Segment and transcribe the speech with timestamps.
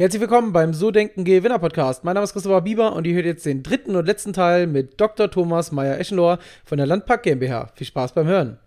[0.00, 2.04] Herzlich willkommen beim So Denken Gewinner Podcast.
[2.04, 4.98] Mein Name ist Christopher Bieber und ihr hört jetzt den dritten und letzten Teil mit
[4.98, 5.30] Dr.
[5.30, 7.68] Thomas Meyer-Eschenlohr von der Landpark GmbH.
[7.74, 8.58] Viel Spaß beim Hören.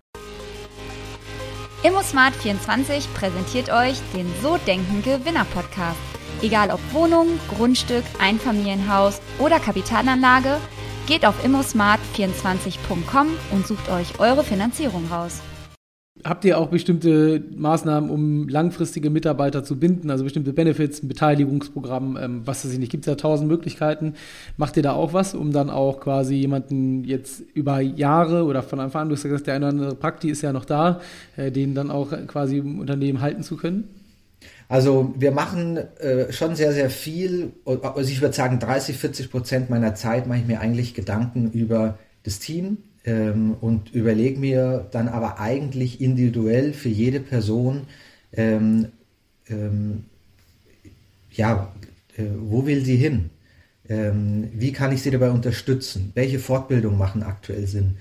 [1.82, 5.98] ImmoSmart24 präsentiert euch den So Denken Gewinner Podcast.
[6.40, 10.58] Egal ob Wohnung, Grundstück, Einfamilienhaus oder Kapitalanlage,
[11.08, 15.40] geht auf immosmart24.com und sucht euch eure Finanzierung raus.
[16.22, 22.16] Habt ihr auch bestimmte Maßnahmen, um langfristige Mitarbeiter zu binden, also bestimmte Benefits, ein Beteiligungsprogramm,
[22.16, 24.14] ähm, was weiß ich nicht, gibt es ja tausend Möglichkeiten.
[24.56, 28.78] Macht ihr da auch was, um dann auch quasi jemanden jetzt über Jahre oder von
[28.78, 31.00] Anfang an, du hast gesagt, der eine oder andere Prakti ist ja noch da,
[31.36, 33.88] äh, den dann auch quasi im Unternehmen halten zu können?
[34.68, 37.52] Also wir machen äh, schon sehr, sehr viel.
[37.64, 41.98] Also ich würde sagen, 30, 40 Prozent meiner Zeit mache ich mir eigentlich Gedanken über
[42.22, 47.82] das Team, ähm, und überlege mir dann aber eigentlich individuell für jede Person,
[48.32, 48.88] ähm,
[49.48, 50.04] ähm,
[51.32, 51.72] ja,
[52.16, 53.30] äh, wo will sie hin?
[53.88, 56.12] Ähm, wie kann ich sie dabei unterstützen?
[56.14, 57.96] Welche Fortbildungen machen aktuell Sinn?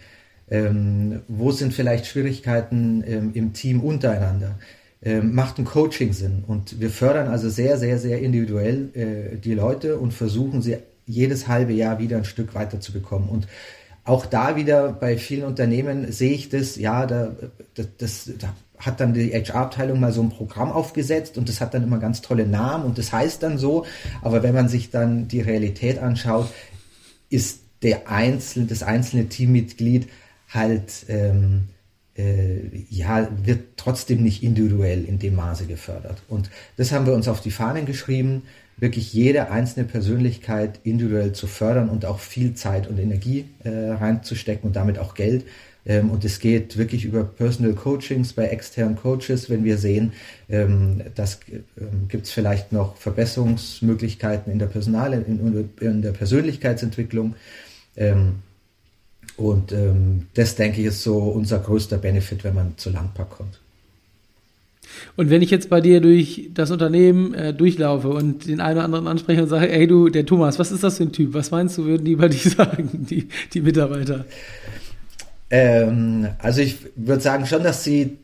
[0.49, 4.57] Ähm, wo sind vielleicht Schwierigkeiten ähm, im Team untereinander?
[5.21, 6.45] macht ein Coaching Sinn?
[6.47, 11.49] Und wir fördern also sehr, sehr, sehr individuell äh, die Leute und versuchen sie jedes
[11.49, 13.27] halbe Jahr wieder ein Stück weiter zu bekommen.
[13.27, 13.45] Und
[14.05, 17.35] auch da wieder bei vielen Unternehmen sehe ich das, ja, da,
[17.75, 21.73] das, das da hat dann die HR-Abteilung mal so ein Programm aufgesetzt und das hat
[21.73, 23.85] dann immer ganz tolle Namen und das heißt dann so,
[24.21, 26.49] aber wenn man sich dann die Realität anschaut,
[27.29, 30.09] ist der einzelne, das einzelne Teammitglied
[30.49, 31.82] halt ähm, äh,
[32.15, 36.21] ja, wird trotzdem nicht individuell in dem Maße gefördert.
[36.27, 38.43] Und das haben wir uns auf die Fahnen geschrieben
[38.77, 44.67] wirklich jede einzelne Persönlichkeit individuell zu fördern und auch viel Zeit und Energie äh, reinzustecken
[44.67, 45.45] und damit auch Geld.
[45.85, 50.13] Ähm, und es geht wirklich über Personal Coachings bei externen Coaches, wenn wir sehen,
[50.49, 57.35] ähm, das ähm, gibt es vielleicht noch Verbesserungsmöglichkeiten in der Personal, in, in der Persönlichkeitsentwicklung.
[57.95, 58.35] Ähm,
[59.37, 63.59] und ähm, das, denke ich, ist so unser größter Benefit, wenn man zu Landpark kommt.
[65.15, 68.85] Und wenn ich jetzt bei dir durch das Unternehmen äh, durchlaufe und den einen oder
[68.85, 71.33] anderen anspreche und sage, hey du, der Thomas, was ist das für ein Typ?
[71.33, 74.25] Was meinst du, würden die bei dir sagen, die, die Mitarbeiter?
[75.49, 78.17] Ähm, also ich würde sagen schon, dass sie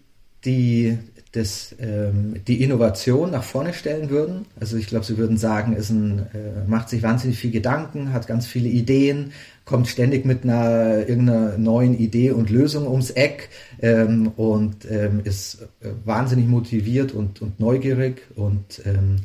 [0.46, 0.98] die,
[1.32, 4.46] das, ähm, die Innovation nach vorne stellen würden.
[4.60, 8.26] Also ich glaube, sie würden sagen, ist ein, äh, macht sich wahnsinnig viel Gedanken, hat
[8.26, 9.32] ganz viele Ideen,
[9.64, 15.62] kommt ständig mit einer irgendeiner neuen Idee und Lösung ums Eck ähm, und ähm, ist
[15.82, 19.18] äh, wahnsinnig motiviert und, und neugierig und, ähm,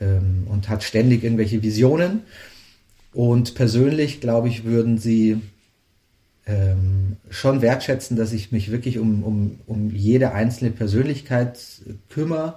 [0.00, 2.22] ähm, und hat ständig irgendwelche Visionen.
[3.12, 5.42] Und persönlich, glaube ich, würden sie
[6.48, 11.58] ähm, schon wertschätzen, dass ich mich wirklich um, um, um jede einzelne Persönlichkeit
[12.08, 12.54] kümmere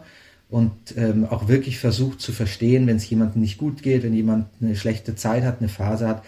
[0.50, 4.47] und ähm, auch wirklich versuche zu verstehen, wenn es jemandem nicht gut geht, wenn jemand
[4.62, 6.24] eine schlechte Zeit hat, eine Phase hat,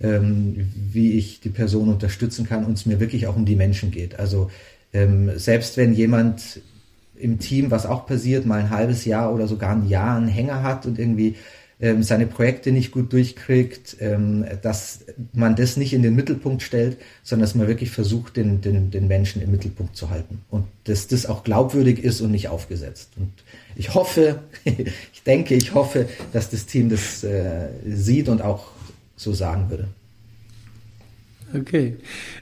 [0.00, 3.90] ähm, wie ich die Person unterstützen kann und es mir wirklich auch um die Menschen
[3.90, 4.18] geht.
[4.18, 4.50] Also
[4.92, 6.60] ähm, selbst wenn jemand
[7.14, 10.62] im Team, was auch passiert, mal ein halbes Jahr oder sogar ein Jahr einen Hänger
[10.62, 11.36] hat und irgendwie
[11.82, 15.00] ähm, seine Projekte nicht gut durchkriegt, ähm, dass
[15.32, 19.08] man das nicht in den Mittelpunkt stellt, sondern dass man wirklich versucht, den, den, den
[19.08, 20.42] Menschen im Mittelpunkt zu halten.
[20.48, 23.10] Und dass das auch glaubwürdig ist und nicht aufgesetzt.
[23.16, 23.32] Und
[23.74, 28.68] ich hoffe, ich denke, ich hoffe, dass das Team das äh, sieht und auch
[29.16, 29.88] so sagen würde.
[31.54, 31.96] Okay.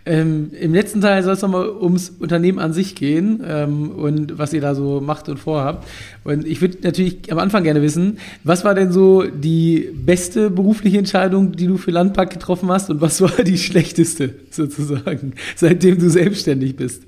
[0.07, 4.53] Ähm, Im letzten Teil soll es nochmal ums Unternehmen an sich gehen ähm, und was
[4.53, 5.89] ihr da so macht und vorhabt.
[6.23, 10.99] Und ich würde natürlich am Anfang gerne wissen, was war denn so die beste berufliche
[10.99, 16.09] Entscheidung, die du für Landpark getroffen hast und was war die schlechteste sozusagen, seitdem du
[16.09, 17.03] selbstständig bist?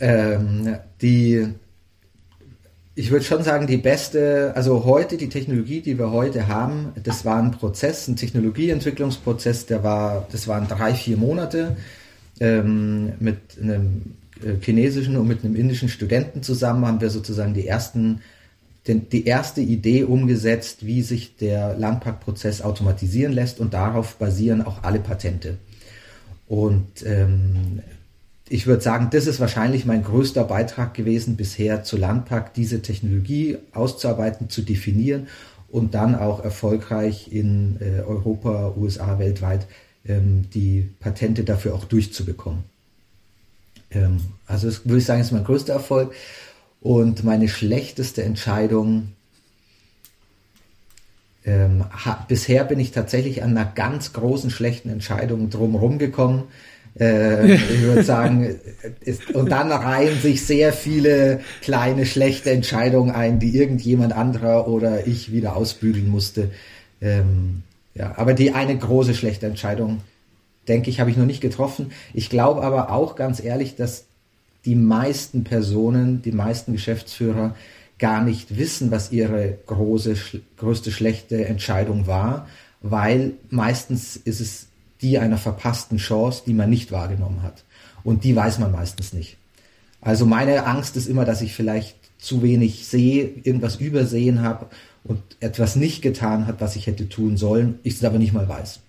[0.00, 1.46] Ähm, die
[2.96, 7.24] ich würde schon sagen, die beste, also heute, die Technologie, die wir heute haben, das
[7.24, 11.76] war ein Prozess, ein Technologieentwicklungsprozess, der war, das waren drei, vier Monate
[12.38, 17.66] ähm, mit einem äh, chinesischen und mit einem indischen Studenten zusammen haben wir sozusagen die
[17.66, 18.20] ersten,
[18.86, 24.84] den, die erste Idee umgesetzt, wie sich der Landparkprozess automatisieren lässt und darauf basieren auch
[24.84, 25.56] alle Patente.
[26.46, 27.80] Und ähm,
[28.48, 33.56] ich würde sagen, das ist wahrscheinlich mein größter Beitrag gewesen bisher zu Landpark, diese Technologie
[33.72, 35.28] auszuarbeiten, zu definieren
[35.68, 39.66] und dann auch erfolgreich in äh, Europa, USA, weltweit
[40.06, 42.64] ähm, die Patente dafür auch durchzubekommen.
[43.90, 46.14] Ähm, also das würde ich sagen, ist mein größter Erfolg.
[46.80, 49.12] Und meine schlechteste Entscheidung,
[51.46, 51.84] ähm,
[52.28, 56.44] bisher bin ich tatsächlich an einer ganz großen schlechten Entscheidung drumherum gekommen
[56.98, 58.54] Äh, ich würde sagen,
[59.00, 65.06] ist, und dann reihen sich sehr viele kleine schlechte Entscheidungen ein, die irgendjemand anderer oder
[65.06, 66.50] ich wieder ausbügeln musste.
[67.00, 67.62] Ähm,
[67.94, 70.00] ja, aber die eine große schlechte Entscheidung,
[70.68, 71.92] denke ich, habe ich noch nicht getroffen.
[72.12, 74.06] Ich glaube aber auch ganz ehrlich, dass
[74.64, 77.54] die meisten Personen, die meisten Geschäftsführer
[77.98, 80.16] gar nicht wissen, was ihre große,
[80.56, 82.48] größte schlechte Entscheidung war,
[82.82, 84.66] weil meistens ist es
[85.02, 87.64] die einer verpassten Chance, die man nicht wahrgenommen hat.
[88.02, 89.36] Und die weiß man meistens nicht.
[90.00, 94.66] Also meine Angst ist immer, dass ich vielleicht zu wenig sehe, irgendwas übersehen habe
[95.02, 98.48] und etwas nicht getan hat, was ich hätte tun sollen, ich es aber nicht mal
[98.48, 98.80] weiß.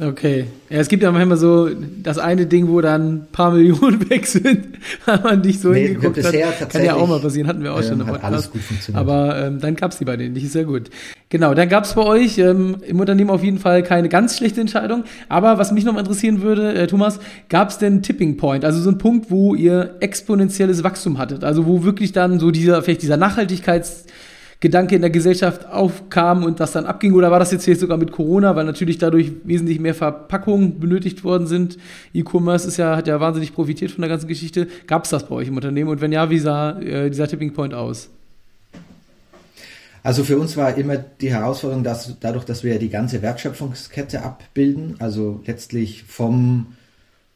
[0.00, 0.46] Okay.
[0.70, 1.68] Ja, es gibt ja manchmal so
[2.02, 5.88] das eine Ding, wo dann ein paar Millionen weg sind, weil man nicht so nee,
[5.88, 6.70] hingeguckt hat.
[6.70, 8.24] Kann ja auch mal passieren, hatten wir auch ähm, schon im Podcast.
[8.24, 9.00] Alles gut funktioniert.
[9.00, 10.90] Aber ähm, dann gab es die bei denen nicht, sehr gut.
[11.30, 14.60] Genau, dann gab es bei euch ähm, im Unternehmen auf jeden Fall keine ganz schlechte
[14.60, 15.02] Entscheidung.
[15.28, 17.18] Aber was mich noch mal interessieren würde, äh, Thomas,
[17.48, 21.42] gab es denn Tipping Point, also so ein Punkt, wo ihr exponentielles Wachstum hattet?
[21.42, 24.04] Also wo wirklich dann so dieser, vielleicht dieser Nachhaltigkeits-
[24.60, 27.14] Gedanke in der Gesellschaft aufkam und das dann abging?
[27.14, 31.22] Oder war das jetzt hier sogar mit Corona, weil natürlich dadurch wesentlich mehr Verpackungen benötigt
[31.22, 31.78] worden sind?
[32.12, 34.66] E-Commerce ja, hat ja wahnsinnig profitiert von der ganzen Geschichte.
[34.88, 35.90] Gab es das bei euch im Unternehmen?
[35.90, 38.10] Und wenn ja, wie sah äh, dieser Tipping Point aus?
[40.02, 44.96] Also für uns war immer die Herausforderung, dass dadurch, dass wir die ganze Wertschöpfungskette abbilden,
[44.98, 46.74] also letztlich vom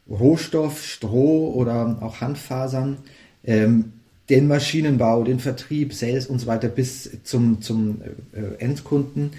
[0.08, 2.98] Rohstoff, Stroh oder auch Handfasern,
[3.44, 3.92] ähm,
[4.32, 8.00] den Maschinenbau, den Vertrieb, Sales und so weiter bis zum, zum
[8.32, 9.32] äh, Endkunden.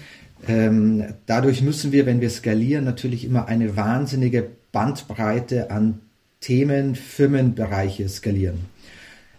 [0.46, 5.98] Ähm, dadurch müssen wir, wenn wir skalieren, natürlich immer eine wahnsinnige Bandbreite an
[6.38, 8.66] Themen, Firmenbereiche skalieren.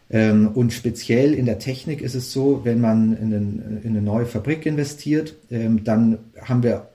[0.10, 4.02] Ähm, und speziell in der Technik ist es so, wenn man in, einen, in eine
[4.02, 6.90] neue Fabrik investiert, ähm, dann haben wir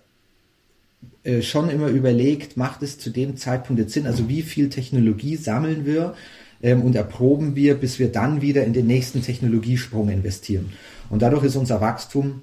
[1.25, 5.37] äh, schon immer überlegt, macht es zu dem Zeitpunkt jetzt Sinn, also wie viel Technologie
[5.37, 6.15] sammeln wir
[6.63, 10.73] ähm, und erproben wir, bis wir dann wieder in den nächsten Technologiesprung investieren.
[11.09, 12.43] Und dadurch ist unser Wachstum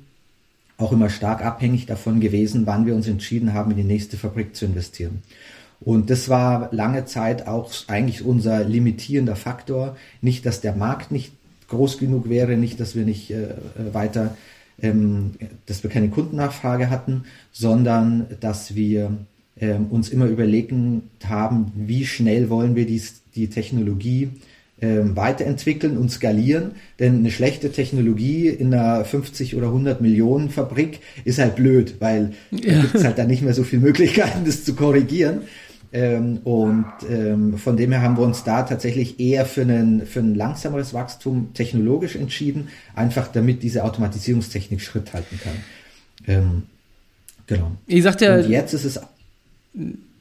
[0.77, 4.55] auch immer stark abhängig davon gewesen, wann wir uns entschieden haben, in die nächste Fabrik
[4.55, 5.23] zu investieren.
[5.79, 9.95] Und das war lange Zeit auch eigentlich unser limitierender Faktor.
[10.21, 11.33] Nicht, dass der Markt nicht
[11.67, 13.49] groß genug wäre, nicht, dass wir nicht äh,
[13.91, 14.35] weiter,
[14.81, 15.33] ähm,
[15.65, 19.11] dass wir keine Kundennachfrage hatten, sondern dass wir
[19.59, 24.29] ähm, uns immer überlegen haben, wie schnell wollen wir dies, die Technologie
[24.79, 26.71] ähm, weiterentwickeln und skalieren.
[26.99, 32.33] Denn eine schlechte Technologie in einer 50 oder 100 Millionen Fabrik ist halt blöd, weil
[32.51, 32.75] ja.
[32.75, 35.41] da gibt es halt dann nicht mehr so viele Möglichkeiten, das zu korrigieren.
[35.93, 40.19] Ähm, und ähm, von dem her haben wir uns da tatsächlich eher für, einen, für
[40.19, 45.53] ein langsameres Wachstum technologisch entschieden, einfach damit diese Automatisierungstechnik Schritt halten kann.
[46.27, 46.63] Ähm,
[47.47, 47.71] genau.
[47.87, 48.43] Ich sagte.
[48.43, 48.99] Und jetzt ist es.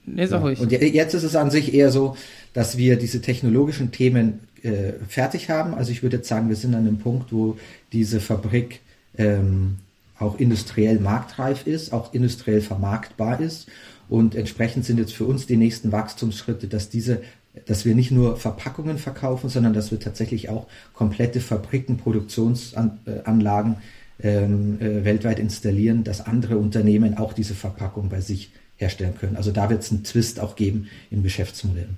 [0.06, 0.44] Nee, sag ja.
[0.44, 0.60] ruhig.
[0.60, 2.16] Und jetzt ist es an sich eher so,
[2.52, 5.74] dass wir diese technologischen Themen äh, fertig haben.
[5.74, 7.56] Also ich würde jetzt sagen, wir sind an dem Punkt, wo
[7.92, 8.80] diese Fabrik
[9.18, 9.76] ähm,
[10.18, 13.66] auch industriell marktreif ist, auch industriell vermarktbar ist.
[14.08, 17.22] Und entsprechend sind jetzt für uns die nächsten Wachstumsschritte, dass diese
[17.64, 23.76] dass wir nicht nur Verpackungen verkaufen, sondern dass wir tatsächlich auch komplette Fabriken, Produktionsanlagen
[24.22, 29.36] ähm, äh, weltweit installieren, dass andere Unternehmen auch diese Verpackung bei sich herstellen können.
[29.36, 31.88] Also da wird es einen Twist auch geben im Geschäftsmodell.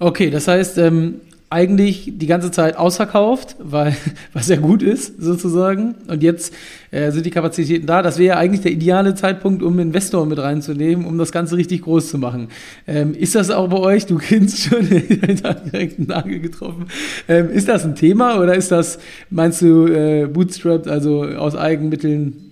[0.00, 1.20] Okay, das heißt, ähm,
[1.52, 3.94] eigentlich die ganze Zeit ausverkauft, weil
[4.32, 5.94] was ja gut ist sozusagen.
[6.08, 6.54] Und jetzt
[6.90, 8.00] äh, sind die Kapazitäten da.
[8.00, 11.82] Das wäre ja eigentlich der ideale Zeitpunkt, um Investoren mit reinzunehmen, um das Ganze richtig
[11.82, 12.48] groß zu machen.
[12.86, 14.06] Ähm, ist das auch bei euch?
[14.06, 16.86] Du kennst schon direkt einen Nagel getroffen.
[17.28, 18.98] Ähm, ist das ein Thema oder ist das,
[19.28, 22.51] meinst du, äh, bootstrapped, also aus Eigenmitteln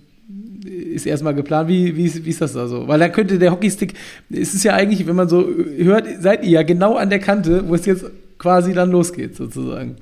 [0.71, 1.67] ist erstmal geplant.
[1.69, 2.87] Wie, wie, wie ist das da so?
[2.87, 3.93] Weil da könnte der Hockeystick,
[4.29, 5.47] es ist ja eigentlich, wenn man so
[5.77, 8.05] hört, seid ihr ja genau an der Kante, wo es jetzt
[8.37, 9.97] quasi dann losgeht, sozusagen.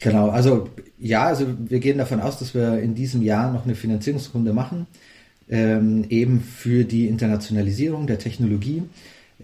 [0.00, 3.74] Genau, also ja, also wir gehen davon aus, dass wir in diesem Jahr noch eine
[3.74, 4.86] Finanzierungsrunde machen,
[5.48, 8.82] ähm, eben für die Internationalisierung der Technologie.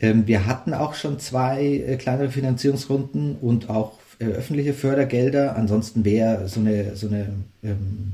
[0.00, 5.56] Ähm, wir hatten auch schon zwei äh, kleinere Finanzierungsrunden und auch äh, öffentliche Fördergelder.
[5.56, 7.28] Ansonsten wäre so eine, so eine
[7.62, 8.12] ähm,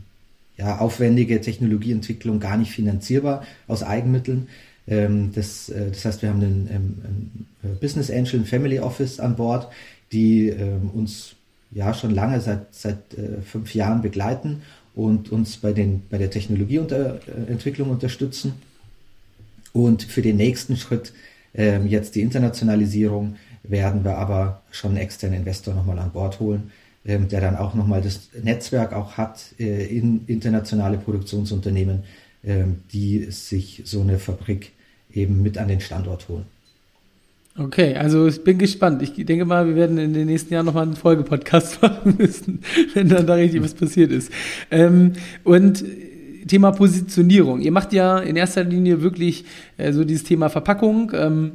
[0.57, 4.49] ja, aufwendige Technologieentwicklung gar nicht finanzierbar aus Eigenmitteln.
[4.89, 9.21] Ähm, das, äh, das heißt, wir haben einen, einen, einen Business Angel, ein Family Office
[9.21, 9.69] an Bord,
[10.13, 11.35] die ähm, uns
[11.71, 14.63] ja schon lange, seit, seit äh, fünf Jahren begleiten
[14.95, 18.55] und uns bei, den, bei der Technologieentwicklung unterstützen.
[19.73, 21.13] Und für den nächsten Schritt,
[21.55, 26.71] ähm, jetzt die Internationalisierung, werden wir aber schon einen externen Investor nochmal an Bord holen,
[27.07, 32.05] ähm, der dann auch nochmal das Netzwerk auch hat äh, in internationale Produktionsunternehmen,
[32.45, 34.73] ähm, die sich so eine Fabrik
[35.13, 36.45] eben mit an den Standort holen.
[37.59, 39.01] Okay, also ich bin gespannt.
[39.03, 42.61] Ich denke mal, wir werden in den nächsten Jahren nochmal einen Folgepodcast machen müssen,
[42.93, 44.31] wenn dann da richtig was passiert ist.
[44.71, 45.83] Ähm, und
[46.47, 47.61] Thema Positionierung.
[47.61, 49.45] Ihr macht ja in erster Linie wirklich
[49.79, 51.13] äh, so dieses Thema Verpackung.
[51.15, 51.53] Ähm,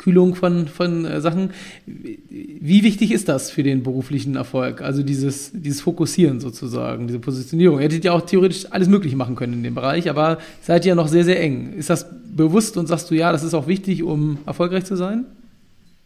[0.00, 1.50] Kühlung von, von äh, Sachen.
[1.86, 4.80] Wie wichtig ist das für den beruflichen Erfolg?
[4.80, 7.78] Also dieses, dieses Fokussieren sozusagen, diese Positionierung.
[7.78, 10.94] Ihr hättet ja auch theoretisch alles Mögliche machen können in dem Bereich, aber seid ihr
[10.94, 11.74] noch sehr, sehr eng.
[11.74, 15.26] Ist das bewusst und sagst du, ja, das ist auch wichtig, um erfolgreich zu sein?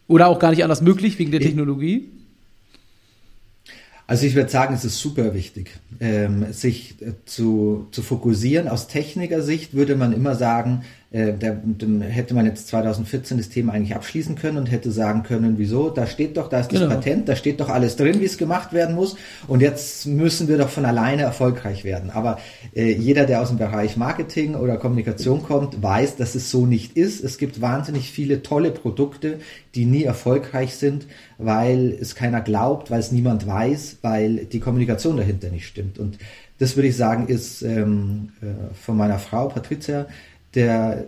[0.09, 2.09] Oder auch gar nicht anders möglich wegen der Technologie?
[4.07, 8.69] Also ich würde sagen, es ist super wichtig, ähm, sich äh, zu, zu fokussieren.
[8.69, 10.83] Aus Technikersicht würde man immer sagen,
[11.15, 15.23] äh, da, dann hätte man jetzt 2014 das Thema eigentlich abschließen können und hätte sagen
[15.23, 16.93] können, wieso, da steht doch, da ist das genau.
[16.93, 19.15] Patent, da steht doch alles drin, wie es gemacht werden muss
[19.47, 22.11] und jetzt müssen wir doch von alleine erfolgreich werden.
[22.11, 22.41] Aber
[22.75, 26.97] äh, jeder, der aus dem Bereich Marketing oder Kommunikation kommt, weiß, dass es so nicht
[26.97, 27.23] ist.
[27.23, 29.39] Es gibt wahnsinnig viele tolle Produkte,
[29.77, 31.07] die nie erfolgreich sind,
[31.39, 36.01] weil es keiner glaubt, weil es niemand weiß, weil die Kommunikation dahinter nicht stimmt.
[36.01, 36.19] Und
[36.59, 40.07] das würde ich sagen, ist ähm, äh, von meiner Frau Patricia
[40.55, 41.05] der,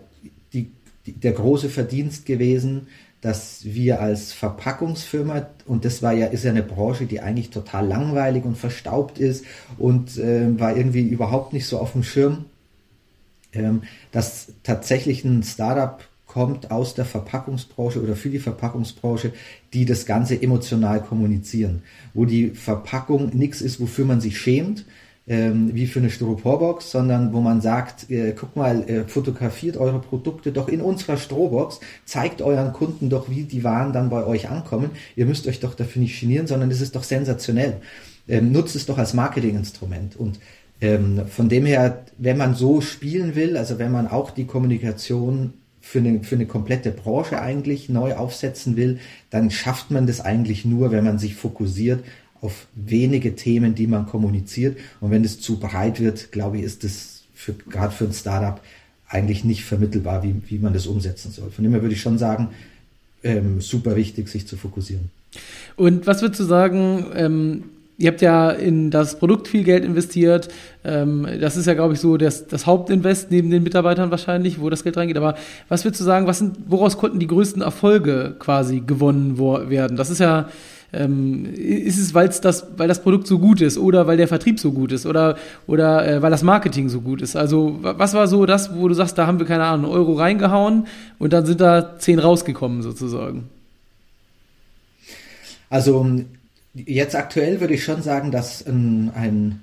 [0.52, 0.70] die,
[1.06, 2.88] der große Verdienst gewesen,
[3.20, 7.86] dass wir als Verpackungsfirma, und das war ja, ist ja eine Branche, die eigentlich total
[7.86, 9.44] langweilig und verstaubt ist
[9.78, 12.44] und äh, war irgendwie überhaupt nicht so auf dem Schirm,
[13.52, 19.32] ähm, dass tatsächlich ein Startup kommt aus der Verpackungsbranche oder für die Verpackungsbranche,
[19.72, 24.84] die das Ganze emotional kommunizieren, wo die Verpackung nichts ist, wofür man sich schämt,
[25.28, 30.00] ähm, wie für eine Styroporbox, sondern wo man sagt, äh, guck mal, äh, fotografiert eure
[30.00, 34.48] Produkte doch in unserer Strohbox, zeigt euren Kunden doch, wie die Waren dann bei euch
[34.48, 34.90] ankommen.
[35.16, 37.80] Ihr müsst euch doch dafür nicht genieren, sondern es ist doch sensationell.
[38.28, 40.16] Ähm, nutzt es doch als Marketinginstrument.
[40.16, 40.38] Und
[40.80, 45.54] ähm, von dem her, wenn man so spielen will, also wenn man auch die Kommunikation
[45.80, 48.98] für eine, für eine komplette Branche eigentlich neu aufsetzen will,
[49.30, 52.04] dann schafft man das eigentlich nur, wenn man sich fokussiert
[52.40, 54.78] auf wenige Themen, die man kommuniziert.
[55.00, 58.60] Und wenn es zu breit wird, glaube ich, ist das für, gerade für ein Startup
[59.08, 61.50] eigentlich nicht vermittelbar, wie, wie man das umsetzen soll.
[61.50, 62.48] Von dem her würde ich schon sagen,
[63.22, 65.10] ähm, super wichtig, sich zu fokussieren.
[65.76, 67.64] Und was würdest du sagen, ähm,
[67.98, 70.48] ihr habt ja in das Produkt viel Geld investiert.
[70.84, 74.70] Ähm, das ist ja, glaube ich, so das, das Hauptinvest neben den Mitarbeitern wahrscheinlich, wo
[74.70, 75.16] das Geld reingeht.
[75.16, 75.36] Aber
[75.68, 79.96] was würdest du sagen, was sind, woraus konnten die größten Erfolge quasi gewonnen werden?
[79.96, 80.48] Das ist ja
[80.96, 84.58] ähm, ist es, weil's das, weil das Produkt so gut ist oder weil der Vertrieb
[84.58, 85.36] so gut ist oder,
[85.66, 87.36] oder äh, weil das Marketing so gut ist?
[87.36, 90.86] Also, was war so das, wo du sagst, da haben wir keine Ahnung, Euro reingehauen
[91.18, 93.48] und dann sind da zehn rausgekommen sozusagen?
[95.68, 96.06] Also,
[96.74, 99.60] jetzt aktuell würde ich schon sagen, dass ein, ein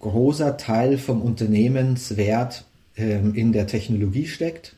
[0.00, 2.64] großer Teil vom Unternehmenswert
[2.96, 4.74] ähm, in der Technologie steckt.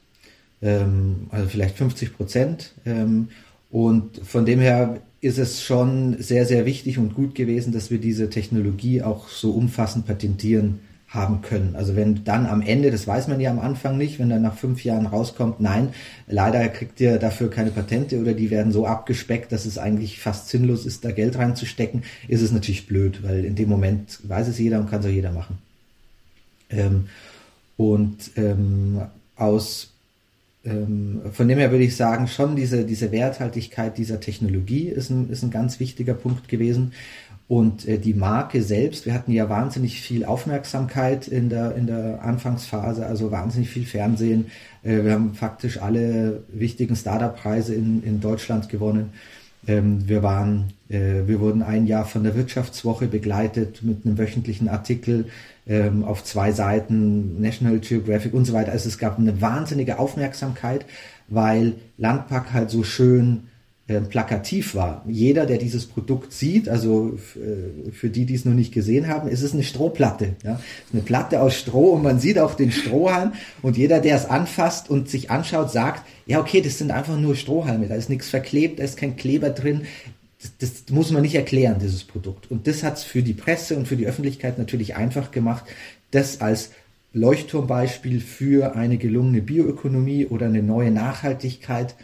[0.62, 2.73] Ähm, also vielleicht 50 Prozent.
[2.87, 3.28] Ähm,
[3.71, 7.99] und von dem her ist es schon sehr, sehr wichtig und gut gewesen, dass wir
[7.99, 11.75] diese Technologie auch so umfassend patentieren haben können.
[11.75, 14.57] Also wenn dann am Ende, das weiß man ja am Anfang nicht, wenn dann nach
[14.57, 15.95] fünf Jahren rauskommt, nein,
[16.27, 20.51] leider kriegt ihr dafür keine Patente oder die werden so abgespeckt, dass es eigentlich fast
[20.51, 24.59] sinnlos ist, da Geld reinzustecken, ist es natürlich blöd, weil in dem Moment weiß es
[24.59, 25.59] jeder und kann es auch jeder machen.
[26.69, 27.09] Ähm,
[27.79, 29.01] und ähm,
[29.37, 29.95] aus
[30.65, 35.31] ähm, von dem her würde ich sagen, schon diese, diese Werthaltigkeit dieser Technologie ist ein,
[35.31, 36.93] ist ein ganz wichtiger Punkt gewesen.
[37.49, 42.23] Und äh, die Marke selbst, wir hatten ja wahnsinnig viel Aufmerksamkeit in der, in der
[42.23, 44.50] Anfangsphase, also wahnsinnig viel Fernsehen.
[44.83, 49.15] Äh, wir haben faktisch alle wichtigen Startup-Preise in, in Deutschland gewonnen.
[49.69, 54.69] Ähm, wir waren, äh, wir wurden ein Jahr von der Wirtschaftswoche begleitet mit einem wöchentlichen
[54.69, 55.27] Artikel
[55.69, 58.73] ähm, auf zwei Seiten, National Geographic und so weiter.
[58.73, 60.87] Also es gab eine wahnsinnige Aufmerksamkeit,
[61.29, 63.45] weil Landpack halt so schön
[63.88, 65.02] äh, plakativ war.
[65.09, 69.28] Jeder, der dieses Produkt sieht, also äh, für die, die es noch nicht gesehen haben,
[69.28, 70.37] ist es eine Strohplatte.
[70.45, 70.61] Ja?
[70.92, 74.90] Eine Platte aus Stroh und man sieht auch den Strohhalm und jeder, der es anfasst
[74.90, 78.78] und sich anschaut, sagt, ja okay, das sind einfach nur Strohhalme, da ist nichts verklebt,
[78.78, 79.87] da ist kein Kleber drin,
[80.40, 82.50] das, das muss man nicht erklären, dieses Produkt.
[82.50, 85.64] Und das hat es für die Presse und für die Öffentlichkeit natürlich einfach gemacht,
[86.11, 86.73] das als
[87.14, 91.95] Leuchtturmbeispiel für eine gelungene Bioökonomie oder eine neue Nachhaltigkeit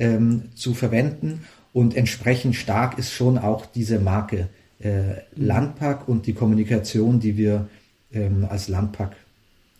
[0.00, 1.44] ähm, zu verwenden.
[1.72, 4.48] Und entsprechend stark ist schon auch diese Marke
[4.80, 7.68] äh, Landpack und die Kommunikation, die wir
[8.12, 9.14] ähm, als Landpack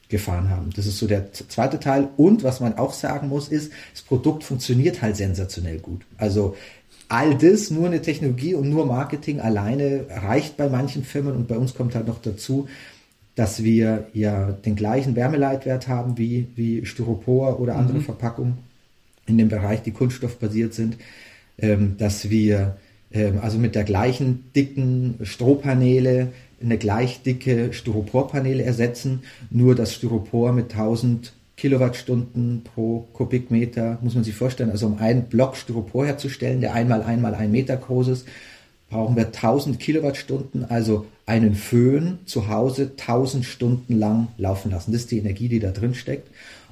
[0.08, 0.70] gefahren haben.
[0.76, 2.08] Das ist so der zweite Teil.
[2.16, 6.02] Und was man auch sagen muss, ist, das Produkt funktioniert halt sensationell gut.
[6.18, 6.56] Also
[7.08, 11.58] all das, nur eine Technologie und nur Marketing alleine reicht bei manchen Firmen und bei
[11.58, 12.68] uns kommt halt noch dazu,
[13.34, 18.02] dass wir ja den gleichen Wärmeleitwert haben wie, wie Styropor oder andere mhm.
[18.02, 18.69] Verpackungen.
[19.30, 20.96] In dem Bereich, die kunststoffbasiert sind,
[21.58, 22.76] ähm, dass wir
[23.12, 26.28] ähm, also mit der gleichen dicken Strohpaneele
[26.62, 34.24] eine gleich dicke Styroporpaneele ersetzen, nur das Styropor mit 1000 Kilowattstunden pro Kubikmeter, muss man
[34.24, 38.28] sich vorstellen, also um einen Block Styropor herzustellen, der einmal einmal ein Meter groß ist,
[38.90, 44.92] brauchen wir 1000 Kilowattstunden, also einen Föhn zu Hause 1000 Stunden lang laufen lassen.
[44.92, 46.28] Das ist die Energie, die da drin steckt.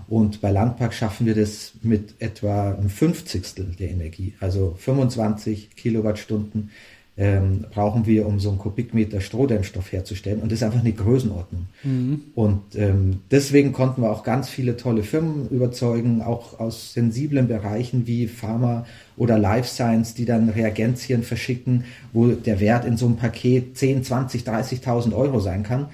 [0.09, 6.71] Und bei Landpark schaffen wir das mit etwa einem Fünfzigstel der Energie, also 25 Kilowattstunden
[7.19, 10.41] ähm, brauchen wir, um so einen Kubikmeter Strohdämmstoff herzustellen.
[10.41, 11.67] Und das ist einfach eine Größenordnung.
[11.83, 12.21] Mhm.
[12.37, 18.07] Und ähm, deswegen konnten wir auch ganz viele tolle Firmen überzeugen, auch aus sensiblen Bereichen
[18.07, 23.17] wie Pharma oder Life Science, die dann Reagenzien verschicken, wo der Wert in so einem
[23.17, 25.87] Paket 10, 20, 30.000 Euro sein kann.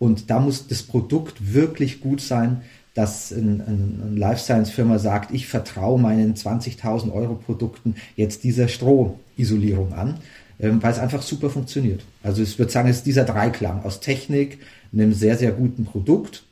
[0.00, 2.62] Und da muss das Produkt wirklich gut sein,
[2.94, 8.66] dass eine ein Life Science Firma sagt, ich vertraue meinen 20.000 Euro Produkten jetzt dieser
[8.66, 10.18] Strohisolierung an
[10.62, 12.00] ähm, weil es einfach super funktioniert.
[12.22, 14.58] Also ich würde sagen, es ist dieser Dreiklang aus Technik,
[14.92, 16.44] einem sehr, sehr guten Produkt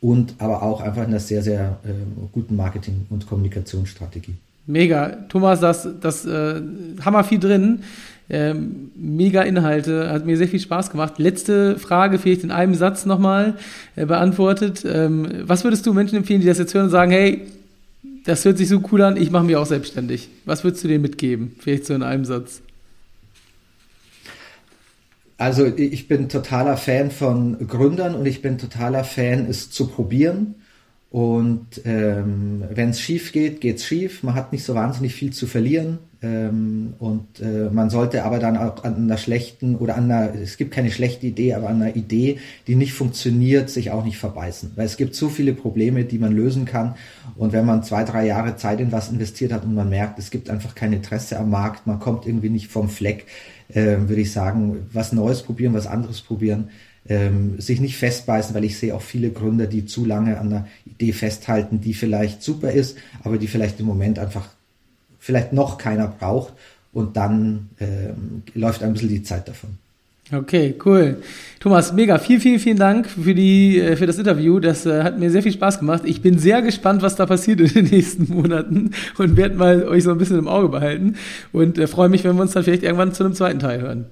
[0.00, 1.92] und aber auch einfach einer sehr, sehr äh,
[2.32, 4.34] guten Marketing- und Kommunikationsstrategie.
[4.66, 5.16] Mega.
[5.28, 6.60] Thomas, das, das äh,
[7.04, 7.80] Hammer viel drin.
[8.28, 11.14] Ähm, mega Inhalte, hat mir sehr viel Spaß gemacht.
[11.18, 13.54] Letzte Frage, vielleicht in einem Satz nochmal
[13.94, 14.84] äh, beantwortet.
[14.84, 17.42] Ähm, was würdest du Menschen empfehlen, die das jetzt hören und sagen, hey,
[18.24, 20.28] das hört sich so cool an, ich mache mich auch selbstständig.
[20.44, 21.52] Was würdest du denen mitgeben?
[21.60, 22.62] Vielleicht so in einem Satz.
[25.38, 30.56] Also ich bin totaler Fan von Gründern und ich bin totaler Fan, es zu probieren.
[31.10, 34.22] Und ähm, wenn es schief geht, geht es schief.
[34.22, 35.98] Man hat nicht so wahnsinnig viel zu verlieren.
[36.22, 40.56] Ähm, und äh, man sollte aber dann auch an einer schlechten oder an einer, es
[40.56, 44.72] gibt keine schlechte Idee, aber an einer Idee, die nicht funktioniert, sich auch nicht verbeißen.
[44.76, 46.94] Weil es gibt so viele Probleme, die man lösen kann.
[47.36, 50.30] Und wenn man zwei, drei Jahre Zeit in was investiert hat und man merkt, es
[50.30, 53.26] gibt einfach kein Interesse am Markt, man kommt irgendwie nicht vom Fleck,
[53.68, 56.70] äh, würde ich sagen, was Neues probieren, was anderes probieren,
[57.08, 60.66] ähm, sich nicht festbeißen, weil ich sehe auch viele Gründer, die zu lange an einer
[60.86, 64.48] Idee festhalten, die vielleicht super ist, aber die vielleicht im Moment einfach
[65.26, 66.52] vielleicht noch keiner braucht
[66.92, 69.70] und dann ähm, läuft ein bisschen die Zeit davon.
[70.32, 71.22] Okay, cool.
[71.60, 72.18] Thomas, mega.
[72.18, 74.60] Vielen, vielen, vielen Dank für, die, äh, für das Interview.
[74.60, 76.02] Das äh, hat mir sehr viel Spaß gemacht.
[76.04, 80.04] Ich bin sehr gespannt, was da passiert in den nächsten Monaten und werde mal euch
[80.04, 81.16] so ein bisschen im Auge behalten
[81.52, 84.06] und äh, freue mich, wenn wir uns dann vielleicht irgendwann zu einem zweiten Teil hören.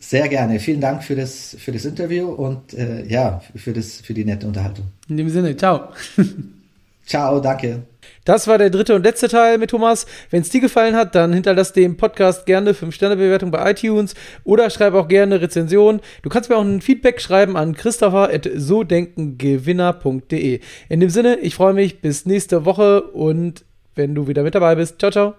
[0.00, 0.60] Sehr gerne.
[0.60, 4.46] Vielen Dank für das, für das Interview und äh, ja, für, das, für die nette
[4.46, 4.86] Unterhaltung.
[5.08, 5.88] In dem Sinne, ciao.
[7.06, 7.84] ciao, danke.
[8.24, 10.06] Das war der dritte und letzte Teil mit Thomas.
[10.30, 14.14] Wenn es dir gefallen hat, dann hinterlass dem Podcast gerne 5-Sterne-Bewertung bei iTunes
[14.44, 16.00] oder schreib auch gerne Rezension.
[16.22, 20.60] Du kannst mir auch ein Feedback schreiben an christopher.sodenkengewinner.de.
[20.88, 23.64] In dem Sinne, ich freue mich bis nächste Woche und
[23.94, 24.98] wenn du wieder mit dabei bist.
[24.98, 25.34] Ciao, ciao.